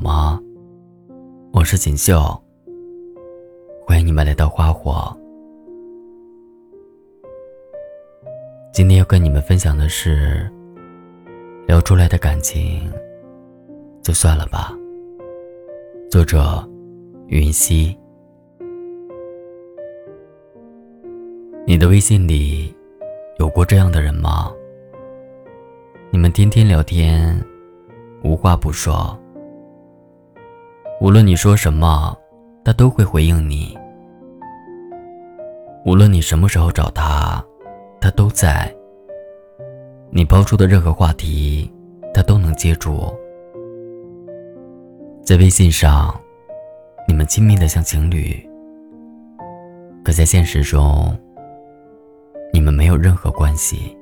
[0.00, 0.40] 吗？
[1.52, 2.20] 我是锦绣，
[3.86, 5.14] 欢迎你们来到花火。
[8.72, 10.50] 今天要跟你们分享的是，
[11.66, 12.90] 聊出来的感情
[14.00, 14.72] 就算了吧。
[16.10, 16.66] 作者：
[17.26, 17.94] 云溪。
[21.66, 22.74] 你的微信里
[23.38, 24.50] 有过这样的人吗？
[26.10, 27.38] 你们天天聊天，
[28.24, 29.19] 无话不说。
[31.00, 32.14] 无论你说什么，
[32.62, 33.74] 他都会回应你。
[35.86, 37.42] 无论你什么时候找他，
[37.98, 38.70] 他都在。
[40.10, 41.72] 你抛出的任何话题，
[42.12, 43.16] 他都能接住。
[45.22, 46.14] 在微信上，
[47.08, 48.46] 你们亲密的像情侣，
[50.04, 51.18] 可在现实中，
[52.52, 53.96] 你们没有任何关系。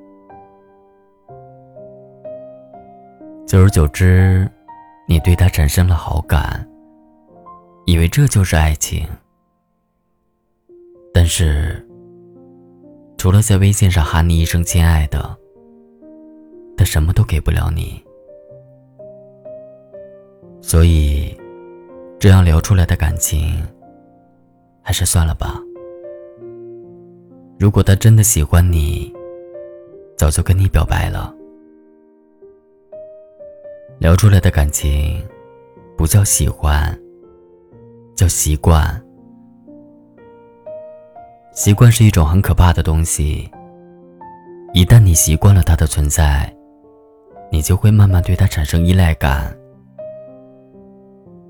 [3.46, 4.51] 久而久之，
[5.07, 6.68] 你对他产生了好感，
[7.88, 9.08] 以为这就是爱情。
[11.10, 11.82] 但是，
[13.16, 15.34] 除了在微信上喊你一声“亲爱的”，
[16.76, 18.04] 他什么都给不了你。
[20.60, 21.34] 所以，
[22.18, 23.66] 这样聊出来的感情，
[24.82, 25.59] 还是算了吧。
[27.59, 29.10] 如果他真的喜欢你，
[30.14, 31.34] 早就跟你表白了。
[33.98, 35.26] 聊出来的感情，
[35.96, 36.94] 不叫喜欢，
[38.19, 39.01] 叫习惯。
[41.52, 43.49] 习惯是一种很可怕的东西。
[44.74, 46.52] 一旦你习惯了它的存在，
[47.49, 49.57] 你就会慢慢对它产生依赖感。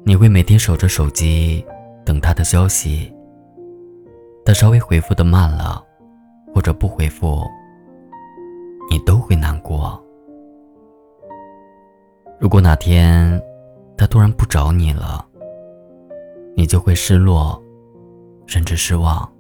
[0.05, 1.65] 你会每天守着手机，
[2.05, 3.11] 等他的消息。
[4.45, 5.83] 他稍微回复的慢了，
[6.55, 7.43] 或者不回复，
[8.91, 9.99] 你都会难过。
[12.39, 13.43] 如果哪天
[13.97, 15.28] 他突然不找你了，
[16.59, 17.62] 你就会失落，
[18.49, 19.33] 甚至失望。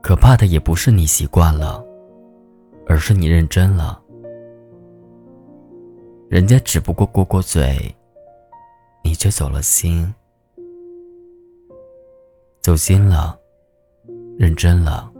[0.00, 1.84] 可怕的也不是你习惯了，
[2.86, 4.02] 而是你认真了。
[6.30, 7.94] 人家只不过过过嘴，
[9.04, 10.10] 你却走了心。
[12.62, 13.38] 走心了，
[14.38, 15.12] 认真了，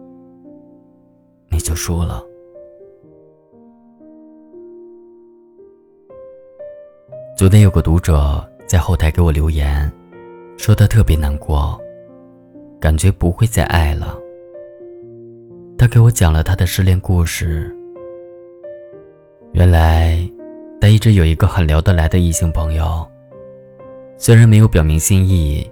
[1.51, 2.25] 你就输了。
[7.37, 9.93] 昨天有个读者在后台给我留言，
[10.57, 11.79] 说他特别难过，
[12.81, 14.19] 感觉不会再爱了。
[15.77, 17.71] 他给我讲了他的失恋故事。
[19.53, 20.27] 原来，
[20.81, 23.07] 他一直有一个很聊得来的异性朋友，
[24.17, 25.71] 虽然没有表明心意，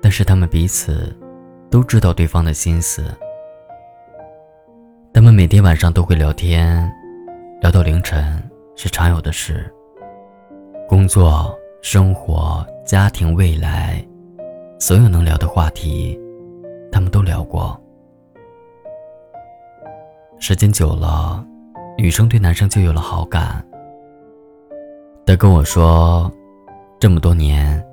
[0.00, 1.12] 但是他们彼此
[1.70, 3.02] 都知道对方的心思。
[5.12, 6.88] 他们每天晚上都会聊天，
[7.60, 8.40] 聊到凌晨
[8.76, 9.68] 是常有的事。
[10.88, 14.02] 工作、生活、家庭、未来，
[14.78, 16.16] 所有能聊的话题，
[16.92, 17.78] 他们都聊过。
[20.38, 21.44] 时间久了，
[21.98, 23.66] 女生对男生就有了好感。
[25.26, 26.30] 他跟我说，
[27.00, 27.84] 这么多年，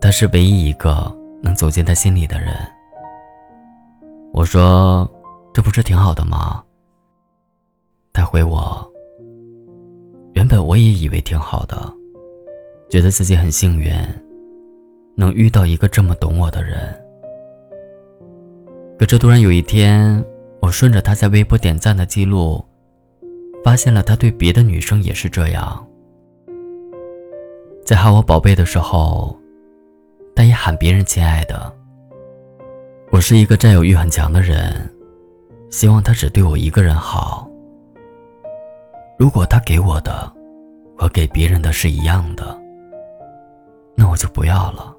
[0.00, 2.52] 他是唯一一个能走进他心里的人。
[4.32, 5.08] 我说，
[5.54, 6.60] 这不是挺好的吗？
[8.12, 8.84] 他回我，
[10.34, 12.01] 原本我也以为挺好的。
[12.92, 13.90] 觉得自己很幸运，
[15.16, 16.76] 能遇到一个这么懂我的人。
[18.98, 20.22] 可这突然有一天，
[20.60, 22.62] 我顺着他在微博点赞的记录，
[23.64, 25.88] 发现了他对别的女生也是这样。
[27.82, 29.34] 在喊我宝贝的时候，
[30.36, 31.74] 他也喊别人亲爱的。
[33.10, 34.70] 我是一个占有欲很强的人，
[35.70, 37.48] 希望他只对我一个人好。
[39.18, 40.30] 如果他给我的
[40.94, 42.60] 和给别人的是一样的。
[44.02, 44.92] 那我就不要了。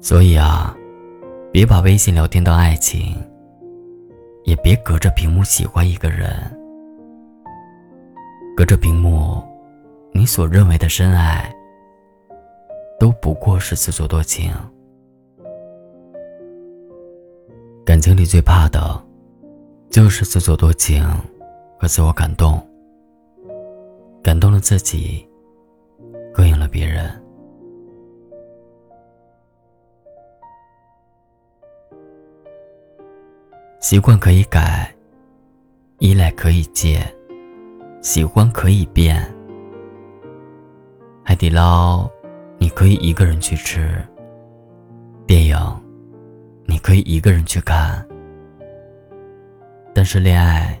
[0.00, 0.72] 所以啊，
[1.52, 3.16] 别把微信聊天当爱情，
[4.44, 6.30] 也别隔着屏幕喜欢一个人。
[8.56, 9.42] 隔着屏幕，
[10.12, 11.52] 你所认为的深爱，
[13.00, 14.52] 都不过是自作多情。
[17.84, 19.04] 感情里最怕的，
[19.90, 21.04] 就是自作多情
[21.80, 22.64] 和自我感动。
[24.28, 25.26] 感动了自己，
[26.34, 27.10] 膈应了别人。
[33.80, 34.94] 习惯可以改，
[36.00, 37.00] 依赖可以戒，
[38.02, 39.26] 喜欢可以变。
[41.24, 42.06] 海底捞，
[42.58, 43.80] 你可以一个人去吃；
[45.26, 45.56] 电影，
[46.66, 48.06] 你可以一个人去看。
[49.94, 50.78] 但是恋爱，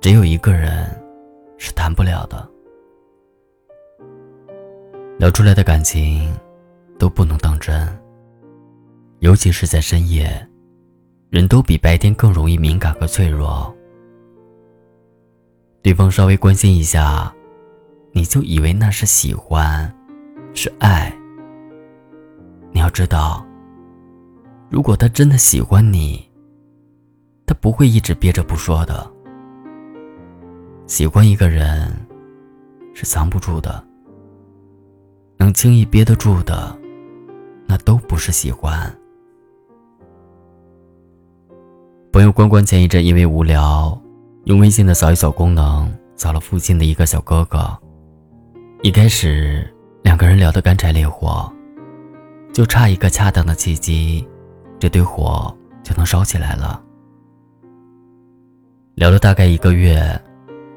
[0.00, 0.88] 只有一个人
[1.64, 2.46] 是谈不了的。
[5.18, 6.30] 聊出来的感情
[6.98, 7.88] 都不能当真，
[9.20, 10.46] 尤其是在深夜，
[11.30, 13.74] 人都比白天更容易敏感和脆弱。
[15.80, 17.34] 对方稍微关心一下，
[18.12, 19.90] 你就以为那是喜欢，
[20.52, 21.10] 是爱。
[22.72, 23.42] 你要知道，
[24.68, 26.30] 如果他真的喜欢你，
[27.46, 29.13] 他不会一直憋着不说的。
[30.86, 31.90] 喜欢一个人
[32.94, 33.82] 是藏不住的。
[35.38, 36.76] 能轻易憋得住的，
[37.66, 38.94] 那都不是喜欢。
[42.12, 43.98] 朋友关关前一阵因为无聊，
[44.44, 47.76] 用微信的扫一扫功能扫了附近的一个小哥哥。
[48.82, 49.68] 一开始
[50.02, 51.50] 两个人聊得干柴烈火，
[52.52, 54.26] 就差一个恰当的契机，
[54.78, 56.80] 这堆火就能烧起来了。
[58.94, 60.22] 聊了大概一个月，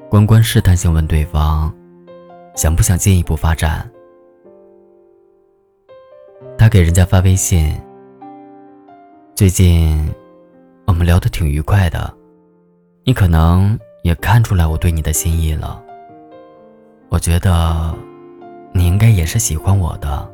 [0.09, 1.69] 关关试探性问对方，
[2.56, 3.89] 想不想进一步发展。
[6.57, 7.77] 他给人家发微信。
[9.36, 10.09] 最近，
[10.86, 12.12] 我们聊得挺愉快的，
[13.04, 15.83] 你可能也看出来我对你的心意了。
[17.09, 17.94] 我觉得，
[18.71, 20.31] 你应该也是喜欢我的，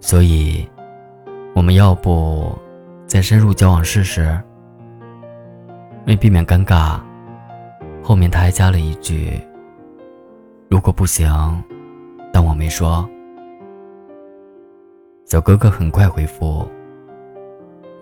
[0.00, 0.64] 所以，
[1.52, 2.56] 我们要不
[3.08, 4.40] 再深入交往试试？
[6.06, 7.00] 为避免尴尬，
[8.02, 9.40] 后面他还加了一句
[10.68, 11.30] ：“如果不行，
[12.32, 13.08] 当我没说。”
[15.24, 16.68] 小哥哥很快回复：“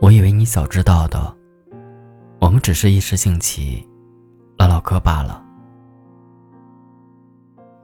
[0.00, 1.32] 我以为你早知道的，
[2.40, 3.86] 我们只是一时兴起，
[4.58, 5.44] 唠唠嗑罢了。”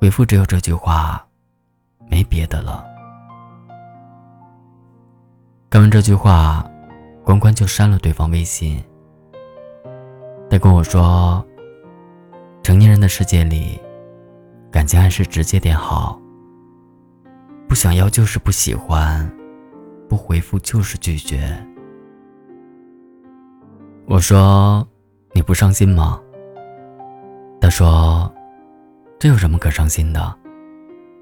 [0.01, 1.25] 回复只有这句话，
[2.11, 2.85] 没别的了。
[5.69, 6.65] 看完这句话，
[7.25, 8.83] 关关就删了对方微信。
[10.49, 11.45] 他跟我说
[12.67, 13.81] ：“成年人的世界里，
[14.73, 16.21] 感情还是直接点好。
[17.69, 19.25] 不想要就是不喜欢。”
[20.11, 21.57] 不回复就是拒绝。
[24.07, 24.85] 我说
[25.33, 26.21] ：“你不伤心吗？”
[27.63, 28.29] 他说
[29.17, 30.37] ：“这有什么可伤心的？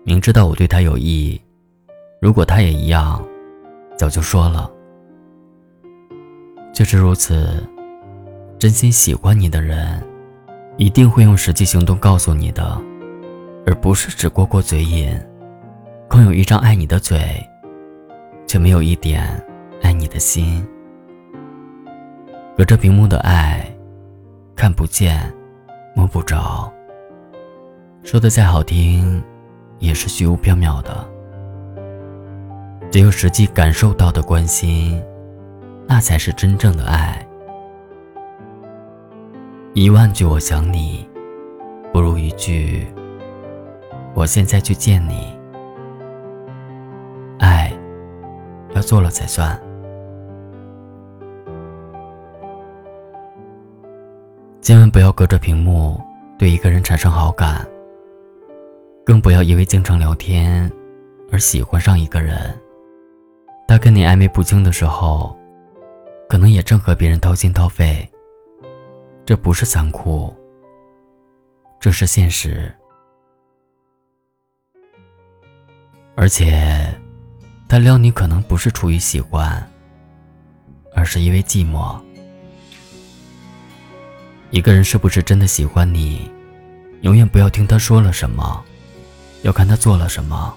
[0.03, 1.39] 明知道我对他有意，
[2.23, 3.23] 如果他也一样，
[3.99, 4.71] 早就说了。
[6.73, 7.63] 确实如此，
[8.59, 10.03] 真心喜欢你的人，
[10.77, 12.81] 一定会用实际行动告诉你的，
[13.67, 15.19] 而不是只过过嘴瘾，
[16.09, 17.21] 空有一张爱你的嘴。”
[18.47, 19.27] 却没有一点
[19.83, 20.65] 爱你的心，
[22.57, 23.67] 隔着屏幕的爱，
[24.55, 25.33] 看不见，
[25.97, 26.71] 摸不着。
[28.05, 29.21] 说的再好听，
[29.79, 31.05] 也是虚无缥缈的。
[32.93, 35.03] 只有实际感受到的关心，
[35.89, 37.27] 那才是真正的爱。
[39.77, 41.05] 一万句我想你，
[41.93, 42.87] 不如一句
[44.15, 45.37] 我现在去见你。
[47.41, 47.73] 爱
[48.77, 49.61] 要做了才算。
[54.61, 56.01] 千万不要隔着屏幕
[56.39, 57.67] 对一个人产生好感，
[59.05, 60.71] 更不要因为经常聊天
[61.33, 62.57] 而喜欢上一个人。
[63.67, 65.37] 他跟你暧昧不清的时候，
[66.29, 68.09] 可能也正和别人掏心掏肺。
[69.27, 70.35] 这不是残酷，
[71.81, 72.75] 这是现实，
[76.15, 76.93] 而且。
[77.67, 79.69] 他撩你可能不是出于喜欢，
[80.95, 82.01] 而是因为寂寞。
[84.51, 86.31] 一个人是不是真的喜欢你，
[87.01, 88.63] 永远不要听他说了什么，
[89.43, 90.55] 要看他做了什么。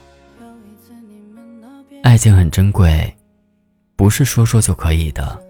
[2.03, 3.11] 爱情很珍贵，
[3.95, 5.41] 不是说说就可以的。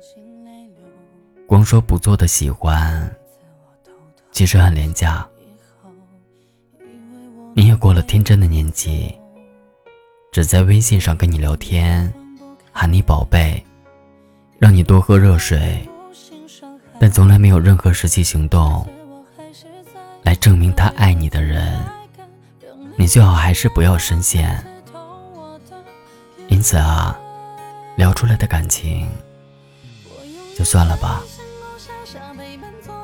[1.48, 3.10] 光说不做的喜欢，
[4.34, 5.26] 其实很廉价。
[7.54, 9.18] 你也过了天真的年纪。
[10.30, 12.14] 只在微信上跟你聊天，
[12.74, 13.66] 喊你宝贝，
[14.60, 15.88] 让你多喝热水，
[17.00, 18.86] 但从来没有任何实际行动
[20.24, 21.82] 来证明他爱你的人，
[22.98, 24.62] 你最好还是不要深陷。
[26.50, 27.18] 因此啊，
[27.96, 29.10] 聊出来的感情
[30.56, 31.24] 就算了吧，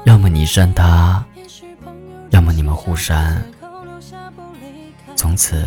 [0.06, 1.24] 要么你删他，
[2.32, 3.44] 要么你们互删，
[5.16, 5.66] 从此。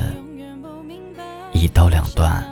[1.53, 2.45] 一刀两断。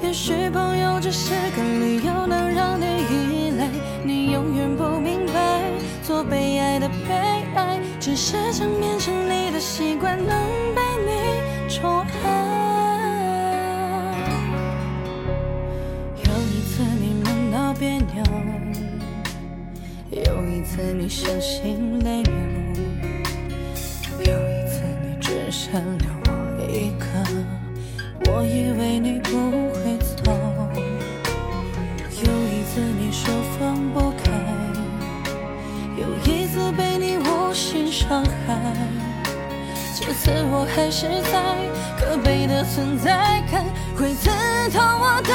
[0.00, 3.68] 也许朋友只是个理由，能让你依赖。
[4.02, 5.60] 你永远不明白，
[6.02, 7.14] 做被爱的悲
[7.54, 10.34] 哀，只是想变成你的习惯，能
[20.78, 22.32] 次你伤心泪流，
[24.20, 26.30] 有一次你只剩留我
[26.70, 27.04] 一个，
[28.30, 30.32] 我以为你不会走。
[32.22, 34.30] 有一次你说放不开，
[35.96, 38.56] 有一次被你无心伤害。
[39.96, 41.56] 这次我还是在
[41.98, 43.64] 可悲的存在感，
[43.96, 44.30] 会刺
[44.70, 45.34] 痛我的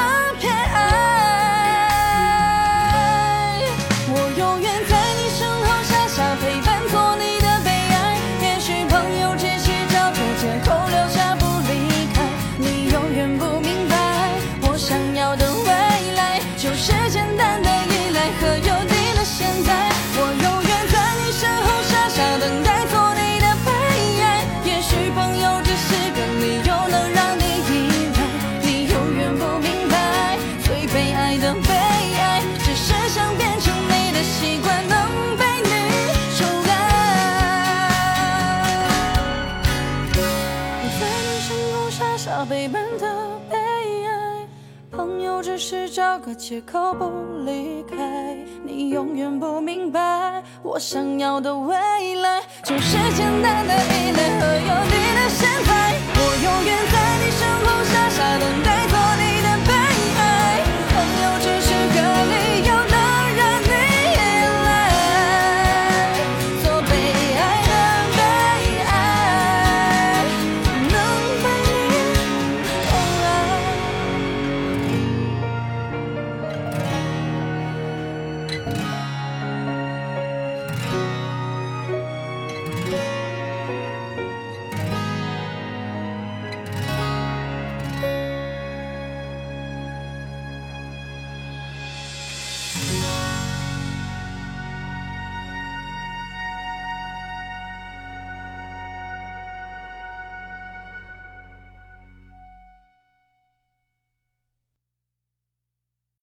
[45.56, 47.12] 只是找个借口不
[47.46, 48.36] 离开。
[48.64, 51.76] 你永远不明白，我想要的未
[52.16, 55.94] 来就是简单的依赖和有你的现在。
[56.16, 58.88] 我永远在你身后傻傻等待。
[58.88, 59.33] 做你